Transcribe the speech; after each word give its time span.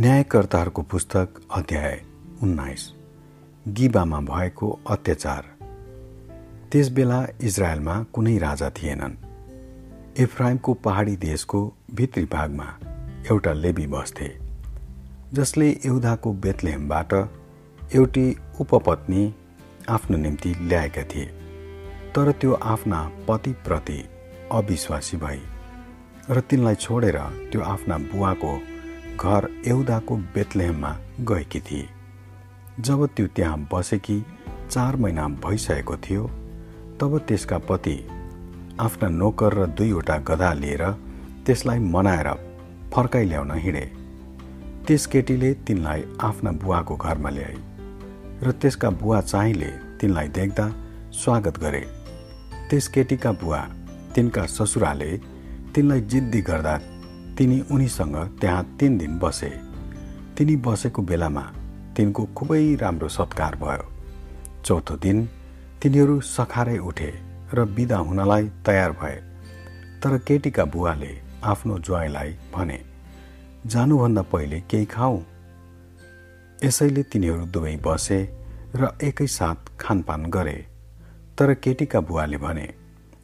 न्यायकर्ताहरूको 0.00 0.82
पुस्तक 0.82 1.28
अध्याय 1.50 2.00
उन्नाइस 2.42 2.92
गिबामा 3.68 4.20
भएको 4.20 4.80
अत्याचार। 4.90 5.42
त्यस 6.72 6.88
बेला 6.88 7.26
इजरायलमा 7.40 8.02
कुनै 8.02 8.38
राजा 8.38 8.70
थिएनन्। 8.70 9.16
इफ्राइमको 10.20 10.74
पहाडी 10.74 11.16
देशको 11.16 11.72
भित्री 11.94 12.24
भागमा 12.24 12.78
एउटा 13.30 13.52
लेबी 13.52 13.86
बस्थे 13.86 14.38
जसले 15.32 15.70
एउदाको 15.84 16.32
बेतलेहमबाट 16.32 17.14
एउटी 17.94 18.36
उपपत्नी 18.60 19.34
आफ्नो 19.88 20.16
निम्ति 20.16 20.54
ल्याएका 20.60 21.02
थिए 21.02 21.26
तर 22.16 22.32
त्यो 22.32 22.52
आफ्ना 22.52 23.10
पतिप्रति 23.28 24.04
अविश्वासी 24.52 25.16
भई 25.16 25.40
र 26.30 26.40
तिनलाई 26.40 26.74
छोडेर 26.74 27.18
त्यो 27.52 27.60
आफ्ना 27.60 27.98
बुवाको 27.98 28.69
घर 29.20 29.46
एउदाको 29.66 30.16
बेतलेहममा 30.34 30.90
गएकी 31.28 31.60
थिए। 31.60 31.88
जब 32.80 33.06
त्यो 33.06 33.26
त्यहाँ 33.26 33.58
बसेकी 33.72 34.20
चार 34.70 34.96
महिना 34.96 35.26
भइसकेको 35.44 35.96
थियो 35.96 36.26
तब 37.00 37.18
त्यसका 37.28 37.58
पति 37.68 37.96
आफ्ना 38.80 39.08
नोकर 39.08 39.54
र 39.54 39.66
दुईवटा 39.68 40.16
गधा 40.28 40.52
लिएर 40.52 40.84
त्यसलाई 41.46 41.78
मनाएर 41.94 42.28
फर्काइ 42.94 43.24
ल्याउन 43.24 43.50
हिँडे। 43.56 43.84
त्यस 44.86 45.06
केटीले 45.06 45.52
तिनलाई 45.66 46.04
आफ्ना 46.20 46.50
बुवाको 46.62 46.96
घरमा 46.96 47.30
ल्याए 47.30 47.56
र 48.42 48.52
त्यसका 48.52 48.90
बुवा 48.90 49.20
चाहिँले 49.20 49.70
तिनलाई 50.00 50.28
देख्दा 50.38 50.66
स्वागत 51.14 51.58
गरे। 51.58 51.84
त्यस 52.70 52.88
केटीका 52.88 53.32
बुवा 53.32 53.60
तिनका 54.14 54.46
ससुराले 54.46 55.10
तिनलाई 55.74 56.00
जिद्दी 56.10 56.40
गर्दा 56.42 56.74
तिनी 57.40 57.60
उनीसँग 57.72 58.16
त्यहाँ 58.40 58.64
तिन 58.76 58.96
दिन 58.98 59.18
बसे। 59.18 59.48
तिनी 60.36 60.56
बसेको 60.56 61.02
बेलामा 61.02 61.42
तिनको 61.96 62.24
खुबै 62.36 62.74
राम्रो 62.76 63.08
सत्कार 63.08 63.56
भयो। 63.56 63.86
चौथो 64.64 64.96
दिन 64.96 65.24
तिनीहरू 65.80 66.20
सखारै 66.20 66.76
उठे 66.78 67.10
र 67.54 67.64
बिदा 67.64 67.98
हुनलाई 67.98 68.44
तयार 68.66 68.92
भए। 68.92 69.16
तर 70.04 70.18
केटीका 70.18 70.64
बुवाले 70.64 71.12
आफ्नो 71.44 71.78
ज्वाइँलाई 71.78 72.36
भने 72.54 72.78
जानुभन्दा 73.66 74.22
पहिले 74.22 74.60
केही 74.60 74.84
खाऊ? 74.84 75.16
यसैले 76.64 77.02
तिनीहरू 77.02 77.44
दुवै 77.46 77.76
बसे 77.80 78.20
र 78.76 78.96
एकैसाथ 79.02 79.78
खानपान 79.80 80.26
गरे। 80.26 80.58
तर 81.38 81.54
केटीका 81.54 82.00
बुवाले 82.00 82.36
भने 82.36 82.72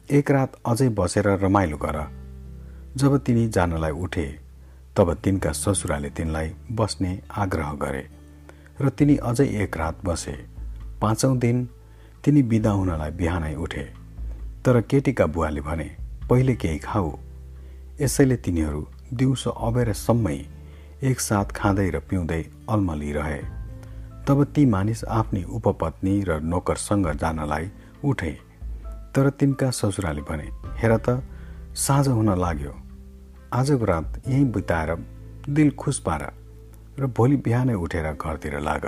एक 0.09 0.31
रात 0.31 0.61
अझै 0.65 0.89
बसेर 0.89 1.27
रमाइलो 1.37 1.77
गर। 1.77 2.26
जब 2.97 3.17
तिनी 3.17 3.47
जानलाई 3.47 3.91
उठे 3.91 4.25
तब 4.97 5.13
तिनका 5.13 5.51
ससुराले 5.51 6.09
तिनलाई 6.09 6.49
बस्ने 6.71 7.11
आग्रह 7.37 7.73
गरे 7.73 8.03
र 8.81 8.89
तिनी 8.89 9.15
अझै 9.21 9.45
एक 9.63 9.77
रात 9.77 9.97
बसे। 10.05 10.33
पाँचौँ 11.01 11.37
दिन 11.37 11.57
तिनी 12.23 12.41
बिदा 12.43 12.71
हुनलाई 12.71 13.11
बिहानै 13.11 13.53
उठे। 13.55 13.83
तर 14.65 14.81
केटीका 14.81 15.25
बुवाले 15.25 15.61
भने 15.61 15.89
पहिले 16.29 16.55
केही 16.55 16.79
खाऊ। 16.79 17.11
यसैले 18.01 18.37
तिनीहरू 18.37 18.81
दिउँसो 19.13 19.49
अबेरसम्मै 19.67 20.37
एकसाथ 21.03 21.53
खाँदै 21.53 21.89
र 21.89 21.99
पिउँदै 21.99 22.41
अल्मली 22.69 23.11
रहे। 23.11 23.41
तब 24.25 24.43
ती 24.55 24.65
मानिस 24.65 25.03
आफ्नी 25.19 25.43
उपपत्नी 25.43 26.15
र 26.23 26.39
नोकरसँग 26.41 27.07
जानलाई 27.13 27.69
उठे। 28.03 28.33
तर 29.13 29.29
तिनका 29.29 29.71
ससुराले 29.71 30.21
भने 30.21 30.49
हेर 30.81 30.97
त 30.97 31.21
साँझ 31.77 32.07
हुन 32.07 32.33
लाग्यो। 32.39 32.86
आजको 33.53 33.85
रात 33.85 34.21
यहीँ 34.27 34.45
बिताएर 34.51 34.95
दिल 35.49 35.69
खुस 35.71 35.99
पार 35.99 36.23
र 36.99 37.07
भोलि 37.07 37.35
बिहानै 37.37 37.73
उठेर 37.75 38.11
घरतिर 38.13 38.59
लाग। 38.59 38.85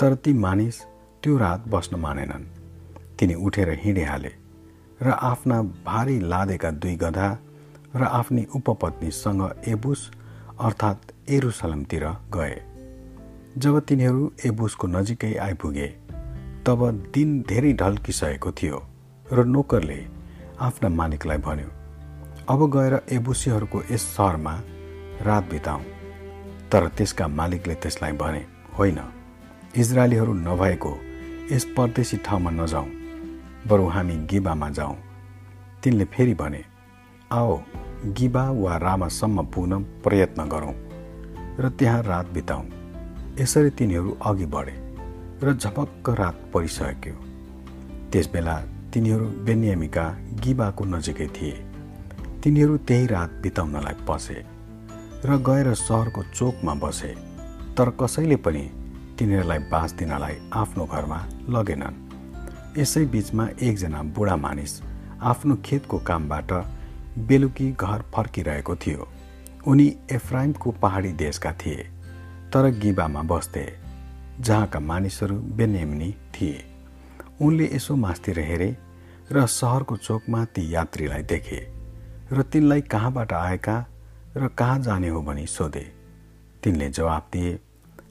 तर 0.00 0.14
ती 0.14 0.32
मानिस 0.34 0.80
त्यो 1.22 1.36
रात 1.38 1.64
बस्न 1.68 1.96
मानेनन्। 1.96 2.44
तिनी 3.18 3.34
उठेर 3.34 3.70
हिँडिहाले 3.82 4.32
र 5.02 5.10
आफ्ना 5.10 5.62
भारी 5.86 6.18
लादेका 6.20 6.70
दुई 6.70 6.94
गधा 6.96 7.28
र 7.96 8.02
आफ्नी 8.02 8.46
उपपत्नीसँग 8.54 9.42
एबुस 9.68 10.10
अर्थात् 10.60 11.12
एरुसलमतिर 11.30 12.04
गए। 12.34 12.56
जब 13.58 13.78
तिनीहरू 13.80 14.30
एबुसको 14.46 14.86
नजिकै 14.86 15.34
आइपुगे 15.38 15.88
तब 16.66 16.80
दिन 17.14 17.40
धेरै 17.48 17.72
ढल्किसकेको 17.72 18.52
थियो 18.52 18.78
र 19.32 19.44
नोकरले 19.46 20.00
आफ्ना 20.60 20.88
मालिकलाई 20.88 21.38
भन्यो 21.38 21.70
अब 22.48 22.60
गएर 22.70 22.94
एबुसीहरूको 23.12 23.80
यस 23.90 24.02
सहरमा 24.02 24.52
रात 25.22 25.44
बिताउँ 25.50 25.82
तर 26.72 26.86
त्यसका 26.88 27.26
मालिकले 27.28 27.74
त्यसलाई 27.74 28.12
भने 28.12 28.44
होइन 28.78 28.98
इजरायलीहरू 29.76 30.32
नभएको 30.32 30.92
यस 31.52 31.64
परदेशी 31.76 32.16
ठाउँमा 32.16 32.50
नजाउँ 32.50 32.86
बरु 33.66 33.86
हामी 33.86 34.16
गिबामा 34.16 34.68
जाउँ 34.70 34.96
तिनले 35.82 36.04
फेरि 36.04 36.34
भने 36.34 36.64
आओ 37.32 37.58
गिबा 38.06 38.50
वा 38.50 38.76
रामासम्म 38.76 39.44
पुग्न 39.44 39.82
प्रयत्न 40.04 40.48
गरौँ 40.48 40.74
र 41.60 41.68
त्यहाँ 41.68 42.02
रात 42.02 42.26
बिताउँ 42.30 42.64
यसरी 43.40 43.70
तिनीहरू 43.70 44.16
अघि 44.24 44.46
बढे 44.46 44.78
र 45.42 45.52
झपक्क 45.52 46.10
रात 46.10 46.50
परिसक्यो। 46.54 47.14
त्यसबेला 48.12 48.60
तिनीहरू 48.94 49.26
बेनियमीका 49.44 50.10
गिबाको 50.44 50.84
नजिकै 50.84 51.26
थिए। 51.26 51.65
तिनीहरू 52.46 52.76
त्यही 52.78 53.06
रात 53.06 53.30
बिताउनलाई 53.42 53.94
पसे 54.08 54.34
र 55.26 55.36
गएर 55.42 55.72
सहरको 55.74 56.22
चोकमा 56.22 56.74
बसे 56.74 57.08
तर 57.74 57.90
कसैले 58.00 58.36
पनि 58.36 58.62
तिनीहरूलाई 59.18 59.58
बाँच 59.66 59.92
दिनलाई 59.98 60.36
आफ्नो 60.54 60.84
घरमा 60.86 61.18
लगेनन्। 61.50 61.98
यसै 62.78 63.04
बिचमा 63.06 63.48
एकजना 63.60 64.02
बुढा 64.14 64.36
मानिस 64.36 64.78
आफ्नो 65.22 65.56
खेतको 65.66 65.98
कामबाट 66.06 66.52
बेलुकी 67.26 67.68
घर 67.72 68.06
फर्किरहेको 68.14 68.76
थियो। 68.76 69.08
उनी 69.66 69.88
एफ्राइमको 70.12 70.70
पहाडी 70.70 71.12
देशका 71.18 71.52
थिए 71.52 71.82
तर 72.54 72.70
गिबामा 72.78 73.22
बस्थे 73.26 73.66
जहाँका 74.40 74.80
मानिसहरू 74.80 75.42
बेनेमनी 75.58 76.14
थिए। 76.34 76.64
उनले 77.42 77.70
यसो 77.74 77.96
मास्तिर 77.96 78.38
हेरे 78.40 78.76
र 79.32 79.46
सहरको 79.52 79.96
चोकमा 79.96 80.44
ती 80.44 80.74
यात्रीलाई 80.74 81.22
देखे। 81.32 81.75
र 82.32 82.42
तिनलाई 82.42 82.80
कहाँबाट 82.80 83.32
आएका 83.32 83.86
र 84.36 84.48
कहाँ 84.48 84.78
जाने 84.78 85.08
हो 85.08 85.22
भनी 85.22 85.46
सोधे। 85.46 85.92
तिनले 86.62 86.88
जवाब 86.88 87.28
दिए 87.32 87.60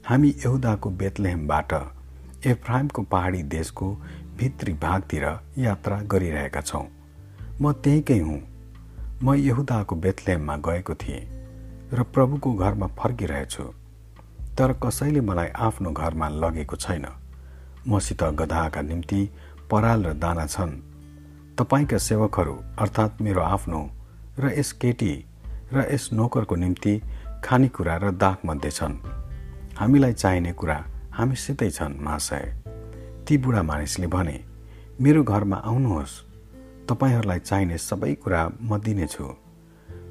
हामी 0.06 0.28
यहुदाको 0.28 0.90
बेतलेहमबाट 0.90 1.72
एफ्राइमको 2.46 3.02
पहाडी 3.02 3.42
देशको 3.42 3.92
भित्री 4.36 4.72
भागतिर 4.72 5.24
यात्रा 5.58 6.00
गरिरहेका 6.02 6.60
छौँ। 6.60 6.86
म 7.60 7.72
त्यहीँकै 7.72 8.18
हुँ। 8.18 8.40
म 9.22 9.34
यहुदाको 9.34 9.96
बेतलेहममा 9.96 10.56
गएको 10.56 10.94
थिएँ 10.94 11.20
र 11.92 12.02
प्रभुको 12.02 12.52
घरमा 12.54 12.86
फर्किरहेछु। 12.86 13.62
तर 14.58 14.72
कसैले 14.72 15.20
मलाई 15.20 15.48
आफ्नो 15.48 15.90
घरमा 15.90 16.28
लगेको 16.28 16.76
छैन। 16.76 17.06
मसित 17.88 18.22
गधाका 18.22 18.82
निम्ति 18.82 19.28
पराल 19.70 20.06
र 20.06 20.12
दाना 20.14 20.46
छन्। 20.46 20.72
तपाईँका 21.58 21.98
सेवकहरू 21.98 22.56
अर्थात् 22.78 23.22
मेरो 23.22 23.42
आफ्नो 23.42 23.95
र 24.38 24.58
यस 24.58 24.72
केटी 24.72 25.24
र 25.72 25.88
यस 25.92 26.10
नोकरको 26.12 26.54
निम्ति 26.56 27.02
खानेकुरा 27.44 27.96
र 27.96 28.10
दागमध्ये 28.10 28.70
छन्। 28.70 28.94
हामीलाई 29.78 30.12
चाहिने 30.12 30.52
कुरा 30.52 30.84
हामीसितै 31.12 31.70
छन् 31.70 32.00
महाशय। 32.00 32.54
ती 33.28 33.38
बुढा 33.38 33.62
मानिसले 33.62 34.06
भने 34.06 34.44
मेरो 35.00 35.24
घरमा 35.24 35.56
आउनुहोस्। 35.56 36.24
तपाईँहरूलाई 36.88 37.38
चाहिने 37.38 37.78
सबै 37.78 38.14
कुरा 38.14 38.52
म 38.62 38.78
दिनेछु। 38.78 39.34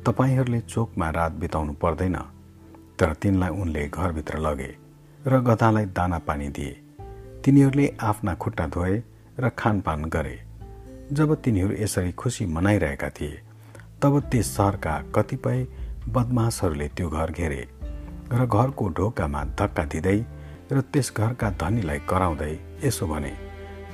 तपाईँहरूले 0.06 0.60
चोकमा 0.60 1.10
रात 1.10 1.32
बिताउनु 1.32 1.74
पर्दैन। 1.74 2.16
तर 3.00 3.14
तिनलाई 3.14 3.50
उनले 3.50 3.88
घरभित्र 3.88 4.38
लगे 4.38 4.76
र 5.28 5.40
गधालाई 5.42 5.86
दाना 5.86 6.20
पानी 6.20 6.50
दिए। 6.50 6.82
तिनीहरूले 7.46 7.94
आफ्ना 8.02 8.36
खुट्टा 8.36 8.68
धोए 8.68 9.04
र 9.40 9.50
खानपान 9.50 10.06
गरे। 10.06 10.42
जब 11.12 11.36
तिनीहरू 11.36 11.76
यसरी 11.76 12.12
खुसी 12.12 12.46
मनाइरहेका 12.46 13.10
थिए 13.10 13.45
तब 14.02 14.20
त्यस 14.32 14.56
सहरका 14.56 14.94
कतिपय 15.16 15.66
बदमासहरूले 16.10 16.88
त्यो 16.88 17.10
घर 17.10 17.32
घेरे 17.32 17.64
र 18.32 18.46
घरको 18.48 18.88
ढोकामा 18.98 19.44
धक्का 19.60 19.84
दिँदै 19.92 20.20
र 20.72 20.82
त्यस 20.94 21.14
घरका 21.18 21.50
धनीलाई 21.62 22.00
कराउँदै 22.10 22.54
यसो 22.84 23.08
भने 23.08 23.34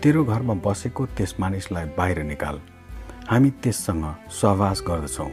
तेरो 0.04 0.24
घरमा 0.26 0.54
बसेको 0.66 1.06
त्यस 1.16 1.36
मानिसलाई 1.40 1.86
बाहिर 1.98 2.20
निकाल। 2.24 2.60
हामी 3.30 3.50
त्यससँग 3.62 4.06
सहवास 4.32 4.82
गर्दछौँ। 4.88 5.30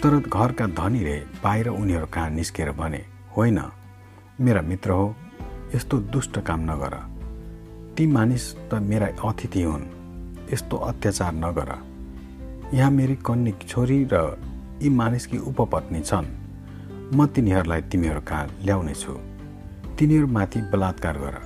तर 0.00 0.12
घरका 0.28 0.66
धनीले 0.80 1.16
बाहिर 1.44 1.68
उनीहरू 1.68 2.06
कहाँ 2.06 2.30
निस्केर 2.30 2.70
भने 2.72 3.02
होइन 3.36 3.60
मेरा 4.40 4.62
मित्र 4.62 4.90
हो 4.90 5.06
यस्तो 5.74 5.98
दुष्ट 6.12 6.38
काम 6.48 6.60
नगर। 6.70 6.94
ती 7.96 8.06
मानिस 8.06 8.44
त 8.70 8.80
मेरा 8.90 9.08
अतिथि 9.28 9.62
हुन् 9.62 9.90
यस्तो 10.52 10.76
अत्याचार 10.90 11.32
नगर। 11.34 11.70
यहाँ 12.74 12.90
मेरी 12.90 13.14
कन्या 13.16 13.66
छोरी 13.66 14.08
र 14.12 14.38
यी 14.82 14.88
मानिसकी 14.88 15.38
उपपत्नी 15.38 16.00
छन्। 16.00 16.26
म 17.14 17.26
तिनीहरूलाई 17.26 17.82
तिमीहरू 17.82 18.20
कहाँ 18.20 18.46
ल्याउनेछु? 18.62 19.12
तिनीहरूमाथि 19.98 20.60
बलात्कार 20.70 21.16
गर 21.18 21.36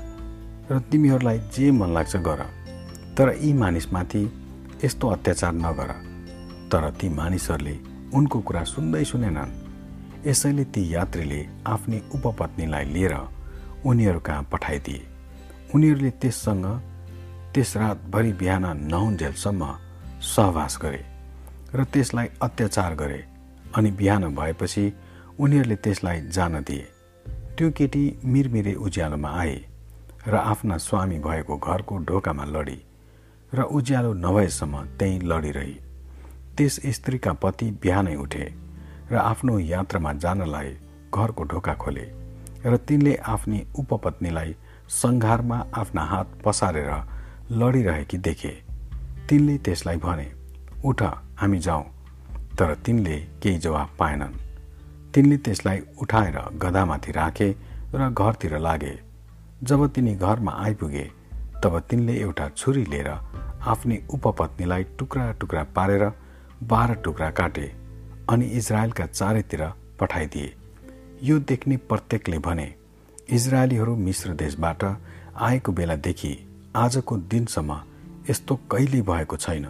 र 0.70 0.80
तिमीहरूलाई 0.92 1.38
जे 1.38 1.70
मन 1.70 1.94
लाग्छ 1.94 2.16
गर। 2.16 2.40
तर 3.16 3.28
यी 3.40 3.52
मानिसमाथि 3.52 4.22
यस्तो 4.84 5.08
अत्याचार 5.08 5.52
नगर। 5.52 5.90
तर 6.68 6.90
ती 7.00 7.08
मानिसहरूले 7.08 7.76
उनको 8.14 8.40
कुरा 8.40 8.64
सुन्दै 8.64 9.04
सुनेनन्। 9.04 9.56
यसैले 10.26 10.64
ती 10.64 10.94
यात्रीले 10.94 11.40
आफ्नी 11.66 12.02
उपपत्नीलाई 12.14 12.84
लिएर 12.84 13.14
उनीहरू 13.86 14.20
कहाँ 14.20 14.48
पठाइदिए। 14.52 15.06
उनीहरूले 15.74 16.10
त्यससँग 16.10 16.66
त्यस 17.54 17.76
रातभरि 17.76 18.32
बिहान 18.32 18.64
नहुन्जेलसम्म 18.92 19.62
सहवास 20.20 20.78
गरे। 20.82 21.13
र 21.74 21.84
त्यसलाई 21.92 22.28
अत्याचार 22.42 22.94
गरे 22.94 23.20
अनि 23.76 23.90
बिहान 23.98 24.24
भएपछि 24.34 24.84
उनीहरूले 25.38 25.76
त्यसलाई 25.76 26.20
जान 26.30 26.54
दिए। 26.62 26.86
त्यो 27.56 27.70
केटी 27.70 28.04
मिरमिरे 28.24 28.74
उज्यालोमा 28.86 29.30
आए 29.40 29.56
र 30.26 30.34
आफ्ना 30.34 30.76
स्वामी 30.78 31.18
भएको 31.18 31.56
घरको 31.58 31.94
ढोकामा 32.08 32.44
लडी 32.44 32.78
र 33.52 33.62
उज्यालो 33.70 34.12
नभएसम्म 34.16 34.84
त्यहीँ 34.98 35.20
लडिरही। 35.22 35.74
त्यस 36.56 36.74
स्त्रीका 36.96 37.32
पति 37.42 37.70
बिहानै 37.82 38.14
उठे 38.16 38.44
र 39.10 39.14
आफ्नो 39.16 39.58
यात्रामा 39.58 40.12
जानलाई 40.24 40.70
घरको 41.14 41.42
ढोका 41.50 41.74
खोले 41.74 42.06
र 42.64 42.76
तिनले 42.88 43.14
आफ्नी 43.34 43.58
उपपत्नीलाई 43.78 44.54
सङ्घारमा 44.92 45.58
आफ्ना 45.74 46.02
हात 46.04 46.28
पसारेर 46.44 46.90
लडिरहेकी 47.52 48.18
देखे। 48.18 48.54
तिनले 49.28 49.56
त्यसलाई 49.58 49.96
भने 49.96 50.28
उठ 50.84 51.02
हामी 51.38 51.58
जाउँ। 51.58 51.84
तर 52.58 52.74
तिनले 52.84 53.16
केही 53.42 53.58
जवाफ 53.58 53.96
पाएनन्। 53.98 54.34
तिनले 55.14 55.36
त्यसलाई 55.36 55.80
उठाएर 56.02 56.38
गधामाथि 56.62 57.12
राखे 57.12 57.50
र 57.94 58.10
घरतिर 58.10 58.58
लागे। 58.58 58.98
जब 59.62 59.86
तिनी 59.86 60.14
घरमा 60.14 60.52
आइपुगे 60.64 61.10
तब 61.64 61.78
तिनले 61.90 62.14
एउटा 62.20 62.48
छुरी 62.48 62.84
लिएर 62.84 63.08
आफ्नी 63.64 63.98
उपपत्नीलाई 64.10 64.84
टुक्रा 64.98 65.30
टुक्रा 65.32 65.62
पारेर 65.76 66.04
बाह्र 66.62 66.94
टुक्रा 66.94 67.30
काटे 67.30 67.66
अनि 68.30 68.46
इजरायलका 68.58 69.06
चारैतिर 69.06 69.62
पठाइदिए। 70.00 70.54
यो 71.22 71.38
देख्ने 71.40 71.76
प्रत्येकले 71.88 72.38
भने 72.38 72.74
इजरायलीहरू 73.28 73.94
मिश्र 73.96 74.32
देशबाट 74.34 74.84
आएको 75.36 75.72
बेलादेखि 75.72 76.32
आजको 76.76 77.16
दिनसम्म 77.16 77.80
यस्तो 78.30 78.54
कहिल्यै 78.70 79.02
भएको 79.02 79.36
छैन। 79.36 79.66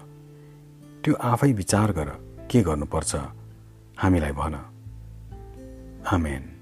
त्यो 1.05 1.15
आफै 1.15 1.53
विचार 1.53 1.93
गर 1.93 2.09
के 2.51 2.63
गर्नुपर्छ? 2.63 3.17
हामीलाई 3.99 4.33
भन। 4.33 4.55
आमेन। 6.13 6.54